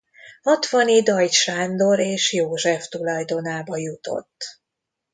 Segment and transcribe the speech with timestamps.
[0.41, 4.59] Hatvany-Deutsch Sándor és József tulajdonába jutott.